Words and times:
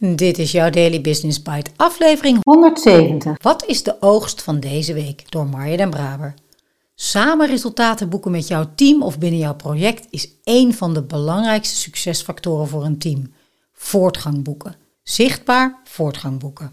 Dit 0.00 0.38
is 0.38 0.52
jouw 0.52 0.70
Daily 0.70 1.00
Business 1.00 1.42
Bite, 1.42 1.70
aflevering 1.76 2.38
170. 2.42 3.36
Wat 3.42 3.64
is 3.66 3.82
de 3.82 3.96
oogst 4.00 4.42
van 4.42 4.60
deze 4.60 4.94
week? 4.94 5.30
Door 5.30 5.46
Marja 5.46 5.76
den 5.76 5.90
Braber. 5.90 6.34
Samen 6.94 7.46
resultaten 7.46 8.08
boeken 8.08 8.30
met 8.30 8.48
jouw 8.48 8.64
team 8.74 9.02
of 9.02 9.18
binnen 9.18 9.40
jouw 9.40 9.54
project 9.54 10.06
is 10.10 10.28
één 10.44 10.74
van 10.74 10.94
de 10.94 11.02
belangrijkste 11.02 11.76
succesfactoren 11.76 12.68
voor 12.68 12.84
een 12.84 12.98
team. 12.98 13.32
Voortgang 13.72 14.42
boeken. 14.42 14.76
Zichtbaar 15.02 15.80
voortgang 15.84 16.38
boeken. 16.38 16.72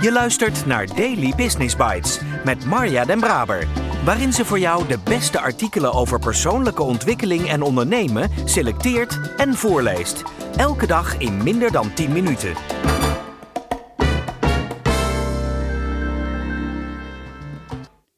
Je 0.00 0.10
luistert 0.12 0.66
naar 0.66 0.86
Daily 0.86 1.32
Business 1.36 1.76
Bites 1.76 2.18
met 2.44 2.64
Marja 2.64 3.04
Den 3.04 3.20
Braber, 3.20 3.68
waarin 4.04 4.32
ze 4.32 4.44
voor 4.44 4.58
jou 4.58 4.86
de 4.86 4.98
beste 5.04 5.40
artikelen 5.40 5.92
over 5.92 6.18
persoonlijke 6.18 6.82
ontwikkeling 6.82 7.48
en 7.48 7.62
ondernemen 7.62 8.30
selecteert 8.44 9.34
en 9.36 9.54
voorleest. 9.54 10.22
Elke 10.56 10.86
dag 10.86 11.18
in 11.18 11.42
minder 11.42 11.72
dan 11.72 11.94
10 11.94 12.12
minuten. 12.12 12.54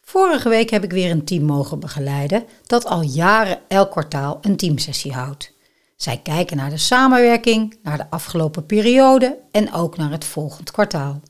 Vorige 0.01 0.49
week 0.49 0.71
heb 0.71 0.85
ik 0.85 0.93
weer 0.93 1.11
een 1.11 1.25
team 1.25 1.45
mogen 1.45 1.81
begeleiden 1.81 2.45
dat 2.67 2.85
al 2.87 3.03
jaren 3.03 3.59
elk 3.69 3.91
kwartaal 3.91 4.39
een 4.41 4.57
teamsessie 4.57 5.13
houdt. 5.13 5.53
Zij 5.97 6.21
kijken 6.23 6.57
naar 6.57 6.71
de 6.71 6.79
samenwerking, 6.79 7.79
naar 7.83 7.97
de 7.97 8.11
afgelopen 8.11 8.67
periode 8.67 9.39
en 9.51 9.73
ook 9.73 9.97
naar 9.97 10.11
het 10.11 10.25
volgend 10.25 10.71
kwartaal. 10.71 11.21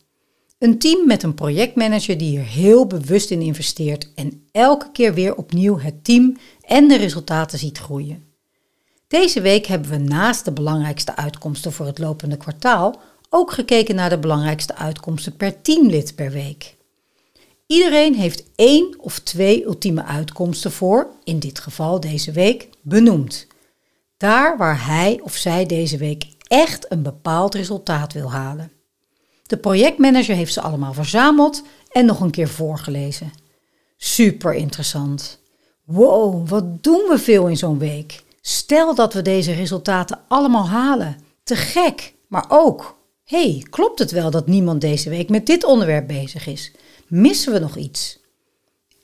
Een 0.64 0.78
team 0.78 1.06
met 1.06 1.22
een 1.22 1.34
projectmanager 1.34 2.18
die 2.18 2.38
er 2.38 2.44
heel 2.44 2.86
bewust 2.86 3.30
in 3.30 3.40
investeert 3.40 4.12
en 4.14 4.46
elke 4.52 4.90
keer 4.92 5.14
weer 5.14 5.34
opnieuw 5.34 5.78
het 5.78 6.04
team 6.04 6.36
en 6.60 6.88
de 6.88 6.96
resultaten 6.96 7.58
ziet 7.58 7.78
groeien. 7.78 8.24
Deze 9.08 9.40
week 9.40 9.66
hebben 9.66 9.90
we 9.90 9.98
naast 9.98 10.44
de 10.44 10.52
belangrijkste 10.52 11.16
uitkomsten 11.16 11.72
voor 11.72 11.86
het 11.86 11.98
lopende 11.98 12.36
kwartaal 12.36 13.00
ook 13.30 13.52
gekeken 13.52 13.94
naar 13.94 14.10
de 14.10 14.18
belangrijkste 14.18 14.76
uitkomsten 14.76 15.36
per 15.36 15.62
teamlid 15.62 16.14
per 16.14 16.30
week. 16.30 16.76
Iedereen 17.66 18.14
heeft 18.14 18.44
één 18.54 18.94
of 18.98 19.18
twee 19.18 19.64
ultieme 19.64 20.04
uitkomsten 20.04 20.72
voor, 20.72 21.08
in 21.24 21.38
dit 21.38 21.58
geval 21.58 22.00
deze 22.00 22.32
week, 22.32 22.68
benoemd. 22.82 23.46
Daar 24.16 24.56
waar 24.56 24.86
hij 24.86 25.20
of 25.22 25.34
zij 25.34 25.66
deze 25.66 25.96
week 25.96 26.26
echt 26.48 26.92
een 26.92 27.02
bepaald 27.02 27.54
resultaat 27.54 28.12
wil 28.12 28.32
halen. 28.32 28.72
De 29.46 29.56
projectmanager 29.56 30.34
heeft 30.34 30.52
ze 30.52 30.60
allemaal 30.60 30.92
verzameld 30.92 31.62
en 31.90 32.06
nog 32.06 32.20
een 32.20 32.30
keer 32.30 32.48
voorgelezen. 32.48 33.32
Super 33.96 34.54
interessant. 34.54 35.38
Wow, 35.84 36.48
wat 36.48 36.82
doen 36.82 37.06
we 37.08 37.18
veel 37.18 37.46
in 37.46 37.56
zo'n 37.56 37.78
week? 37.78 38.22
Stel 38.40 38.94
dat 38.94 39.14
we 39.14 39.22
deze 39.22 39.52
resultaten 39.52 40.20
allemaal 40.28 40.68
halen. 40.68 41.16
Te 41.42 41.56
gek, 41.56 42.14
maar 42.28 42.44
ook. 42.48 42.96
hey, 43.24 43.66
klopt 43.70 43.98
het 43.98 44.10
wel 44.10 44.30
dat 44.30 44.46
niemand 44.46 44.80
deze 44.80 45.10
week 45.10 45.28
met 45.28 45.46
dit 45.46 45.64
onderwerp 45.64 46.06
bezig 46.06 46.46
is? 46.46 46.72
Missen 47.06 47.52
we 47.52 47.58
nog 47.58 47.76
iets? 47.76 48.18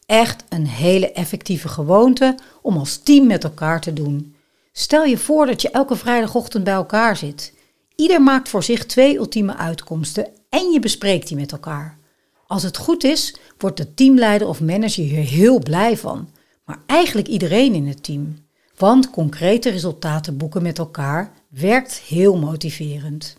Echt 0.06 0.44
een 0.48 0.66
hele 0.66 1.12
effectieve 1.12 1.68
gewoonte 1.68 2.38
om 2.62 2.76
als 2.76 2.96
team 2.96 3.26
met 3.26 3.44
elkaar 3.44 3.80
te 3.80 3.92
doen. 3.92 4.34
Stel 4.72 5.04
je 5.04 5.18
voor 5.18 5.46
dat 5.46 5.62
je 5.62 5.70
elke 5.70 5.96
vrijdagochtend 5.96 6.64
bij 6.64 6.72
elkaar 6.74 7.16
zit. 7.16 7.52
Ieder 8.00 8.22
maakt 8.22 8.48
voor 8.48 8.62
zich 8.62 8.86
twee 8.86 9.16
ultieme 9.16 9.56
uitkomsten 9.56 10.28
en 10.48 10.70
je 10.70 10.80
bespreekt 10.80 11.28
die 11.28 11.36
met 11.36 11.52
elkaar. 11.52 11.98
Als 12.46 12.62
het 12.62 12.76
goed 12.76 13.04
is, 13.04 13.36
wordt 13.58 13.76
de 13.76 13.94
teamleider 13.94 14.48
of 14.48 14.60
manager 14.60 15.04
hier 15.04 15.24
heel 15.24 15.58
blij 15.58 15.96
van, 15.96 16.28
maar 16.64 16.78
eigenlijk 16.86 17.28
iedereen 17.28 17.74
in 17.74 17.86
het 17.86 18.02
team. 18.02 18.36
Want 18.76 19.10
concrete 19.10 19.70
resultaten 19.70 20.36
boeken 20.36 20.62
met 20.62 20.78
elkaar 20.78 21.32
werkt 21.48 21.98
heel 21.98 22.38
motiverend. 22.38 23.36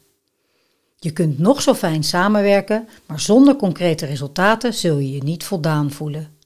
Je 0.96 1.12
kunt 1.12 1.40
nog 1.40 1.62
zo 1.62 1.74
fijn 1.74 2.04
samenwerken, 2.04 2.88
maar 3.06 3.20
zonder 3.20 3.56
concrete 3.56 4.06
resultaten 4.06 4.74
zul 4.74 4.98
je 4.98 5.12
je 5.12 5.24
niet 5.24 5.44
voldaan 5.44 5.92
voelen. 5.92 6.38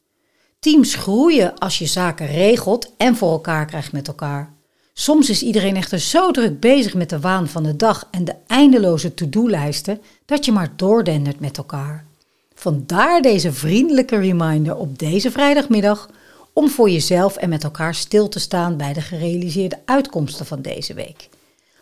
Teams 0.59 0.95
groeien 0.95 1.57
als 1.57 1.77
je 1.77 1.85
zaken 1.85 2.27
regelt 2.27 2.93
en 2.97 3.15
voor 3.15 3.31
elkaar 3.31 3.65
krijgt 3.65 3.91
met 3.91 4.07
elkaar. 4.07 4.54
Soms 4.97 5.29
is 5.29 5.41
iedereen 5.43 5.75
echter 5.75 5.99
zo 5.99 6.31
druk 6.31 6.59
bezig 6.59 6.93
met 6.93 7.09
de 7.09 7.19
waan 7.19 7.47
van 7.47 7.63
de 7.63 7.75
dag 7.75 8.07
en 8.11 8.23
de 8.23 8.35
eindeloze 8.47 9.13
to-do-lijsten 9.13 10.01
dat 10.25 10.45
je 10.45 10.51
maar 10.51 10.73
doordendert 10.75 11.39
met 11.39 11.57
elkaar. 11.57 12.05
Vandaar 12.53 13.21
deze 13.21 13.53
vriendelijke 13.53 14.19
reminder 14.19 14.75
op 14.75 14.99
deze 14.99 15.31
vrijdagmiddag 15.31 16.09
om 16.53 16.69
voor 16.69 16.89
jezelf 16.89 17.35
en 17.35 17.49
met 17.49 17.63
elkaar 17.63 17.95
stil 17.95 18.27
te 18.27 18.39
staan 18.39 18.77
bij 18.77 18.93
de 18.93 19.01
gerealiseerde 19.01 19.79
uitkomsten 19.85 20.45
van 20.45 20.61
deze 20.61 20.93
week. 20.93 21.29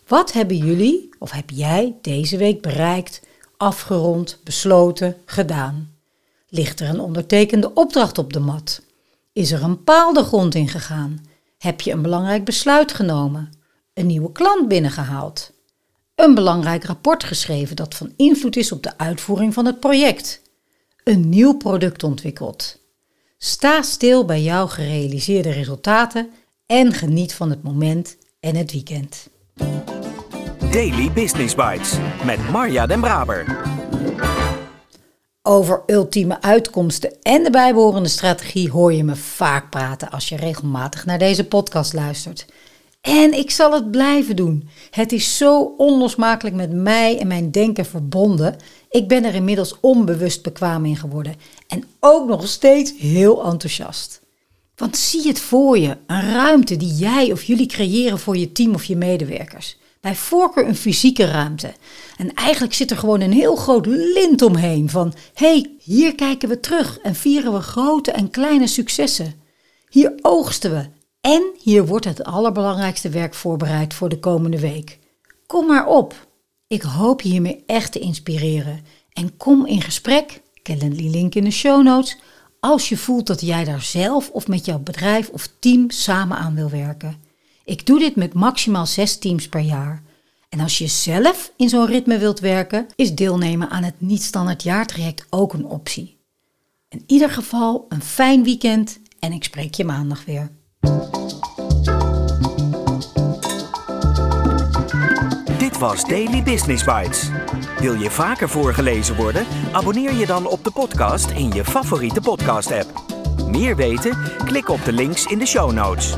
Wat 0.08 0.32
hebben 0.32 0.58
jullie 0.58 1.10
of 1.20 1.32
heb 1.32 1.50
jij 1.50 1.96
deze 2.02 2.38
week 2.38 2.62
bereikt, 2.62 3.22
afgerond, 3.58 4.40
besloten, 4.44 5.16
gedaan? 5.26 5.92
Ligt 6.50 6.80
er 6.80 6.90
een 6.90 7.00
ondertekende 7.00 7.74
opdracht 7.74 8.18
op 8.18 8.34
de 8.34 8.40
mat? 8.40 8.82
Is 9.34 9.52
er 9.52 9.64
een 9.64 9.84
paal 9.84 10.14
de 10.14 10.24
grond 10.24 10.56
in 10.56 10.68
gegaan? 10.68 11.32
Heb 11.64 11.82
je 11.82 11.92
een 11.92 12.02
belangrijk 12.02 12.46
besluit 12.46 12.94
genomen? 12.94 13.52
Een 13.94 14.06
nieuwe 14.06 14.32
klant 14.32 14.68
binnengehaald? 14.68 15.52
Een 16.16 16.36
belangrijk 16.36 16.84
rapport 16.84 17.24
geschreven 17.24 17.76
dat 17.76 17.96
van 17.96 18.14
invloed 18.18 18.56
is 18.56 18.72
op 18.72 18.84
de 18.84 18.98
uitvoering 18.98 19.54
van 19.54 19.66
het 19.66 19.80
project? 19.80 20.42
Een 21.04 21.30
nieuw 21.30 21.58
product 21.58 22.04
ontwikkeld? 22.04 22.80
Sta 23.38 23.82
stil 23.82 24.26
bij 24.26 24.42
jouw 24.42 24.68
gerealiseerde 24.68 25.52
resultaten 25.52 26.30
en 26.66 26.94
geniet 26.94 27.34
van 27.34 27.50
het 27.50 27.64
moment 27.64 28.18
en 28.40 28.56
het 28.56 28.72
weekend. 28.72 29.30
Daily 30.72 31.12
Business 31.12 31.56
Bites 31.56 31.98
met 32.26 32.50
Marja 32.50 32.86
Den 32.86 33.00
Braber. 33.00 33.62
Over 35.46 35.84
ultieme 35.88 36.42
uitkomsten 36.42 37.22
en 37.22 37.44
de 37.44 37.50
bijbehorende 37.50 38.10
strategie 38.10 38.70
hoor 38.70 38.94
je 38.94 39.04
me 39.04 39.16
vaak 39.16 39.70
praten 39.70 40.12
als 40.12 40.30
je 40.30 40.36
regelmatig 40.36 41.06
naar 41.06 41.18
deze 41.18 41.48
podcast 41.48 41.94
luistert. 41.94 42.46
En 43.02 43.34
ik 43.34 43.52
zal 43.52 43.74
het 43.74 43.92
blijven 43.92 44.36
doen. 44.36 44.70
Het 44.92 45.12
is 45.12 45.38
zo 45.38 45.74
onlosmakelijk 45.78 46.56
met 46.56 46.72
mij 46.72 47.20
en 47.20 47.28
mijn 47.28 47.52
denken 47.52 47.86
verbonden. 47.86 48.56
Ik 48.90 49.08
ben 49.08 49.24
er 49.24 49.36
inmiddels 49.36 49.80
onbewust 49.80 50.44
bekwaam 50.44 50.86
in 50.86 50.98
geworden 50.98 51.36
en 51.68 51.84
ook 52.00 52.28
nog 52.28 52.48
steeds 52.48 52.94
heel 52.98 53.44
enthousiast. 53.44 54.22
Want 54.76 54.98
zie 54.98 55.28
het 55.28 55.40
voor 55.40 55.78
je, 55.78 55.98
een 56.08 56.34
ruimte 56.34 56.78
die 56.78 56.94
jij 56.94 57.32
of 57.32 57.44
jullie 57.44 57.68
creëren 57.68 58.20
voor 58.20 58.38
je 58.38 58.52
team 58.52 58.74
of 58.74 58.84
je 58.84 58.96
medewerkers. 58.96 59.78
Bij 60.04 60.16
voorkeur 60.16 60.68
een 60.68 60.76
fysieke 60.76 61.26
ruimte. 61.26 61.74
En 62.18 62.34
eigenlijk 62.34 62.74
zit 62.74 62.92
er 62.92 62.98
gewoon 62.98 63.22
een 63.22 63.32
heel 63.32 63.56
groot 63.56 63.86
lint 63.86 64.42
omheen 64.42 64.90
van 64.90 65.14
hey, 65.34 65.76
hier 65.80 66.16
kijken 66.16 66.50
we 66.50 66.60
terug 66.60 67.00
en 67.00 67.16
vieren 67.16 67.54
we 67.54 67.60
grote 67.60 68.12
en 68.12 68.30
kleine 68.30 68.68
successen. 68.68 69.34
Hier 69.90 70.14
oogsten 70.22 70.72
we 70.72 70.88
en 71.22 71.44
hier 71.62 71.86
wordt 71.86 72.06
het 72.06 72.24
allerbelangrijkste 72.24 73.10
werk 73.10 73.34
voorbereid 73.34 73.94
voor 73.94 74.10
de 74.10 74.20
komende 74.20 74.60
week. 74.60 75.00
Kom 75.48 75.68
maar 75.68 75.88
op. 75.88 76.28
Ik 76.68 76.82
hoop 76.82 77.22
je 77.22 77.30
hiermee 77.30 77.64
echt 77.66 77.92
te 77.92 78.00
inspireren. 78.00 78.82
En 79.14 79.38
kom 79.38 79.66
in 79.66 79.82
gesprek, 79.82 80.42
Calendly 80.64 81.10
link 81.10 81.36
in 81.36 81.44
de 81.44 81.52
show 81.52 81.84
notes, 81.84 82.18
als 82.60 82.90
je 82.90 82.98
voelt 82.98 83.28
dat 83.28 83.42
jij 83.42 83.64
daar 83.64 83.82
zelf 83.82 84.30
of 84.30 84.48
met 84.48 84.66
jouw 84.66 84.80
bedrijf 84.80 85.30
of 85.30 85.50
team 85.60 85.90
samen 85.90 86.38
aan 86.38 86.56
wil 86.56 86.70
werken. 86.70 87.32
Ik 87.66 87.86
doe 87.86 88.00
dit 88.00 88.16
met 88.16 88.34
maximaal 88.34 88.86
zes 88.86 89.18
teams 89.18 89.50
per 89.50 89.60
jaar. 89.60 90.04
En 90.50 90.60
als 90.60 90.78
je 90.78 90.88
zelf 90.88 91.52
in 91.58 91.70
zo'n 91.70 91.86
ritme 91.86 92.18
wilt 92.18 92.40
werken, 92.40 92.88
is 92.96 93.16
deelnemen 93.16 93.70
aan 93.70 93.84
het 93.84 93.94
niet-standaard 93.98 94.64
jaartraject 94.64 95.26
ook 95.30 95.54
een 95.54 95.66
optie. 95.66 96.18
In 96.90 97.04
ieder 97.08 97.30
geval 97.30 97.86
een 97.90 98.02
fijn 98.02 98.44
weekend 98.44 99.00
en 99.20 99.32
ik 99.32 99.44
spreek 99.44 99.74
je 99.74 99.86
maandag 99.86 100.26
weer. 100.26 100.52
Dit 105.58 105.78
was 105.78 106.06
Daily 106.06 106.44
Business 106.44 106.84
Bites. 106.84 107.30
Wil 107.80 107.94
je 107.94 108.10
vaker 108.10 108.50
voorgelezen 108.50 109.16
worden? 109.16 109.46
Abonneer 109.72 110.14
je 110.14 110.26
dan 110.26 110.46
op 110.46 110.64
de 110.64 110.72
podcast 110.72 111.30
in 111.30 111.52
je 111.52 111.66
favoriete 111.66 112.22
podcast-app. 112.22 113.04
Meer 113.48 113.76
weten? 113.76 114.18
Klik 114.46 114.70
op 114.70 114.86
de 114.86 114.94
links 114.94 115.26
in 115.26 115.40
de 115.40 115.46
show 115.46 115.72
notes. 115.72 116.16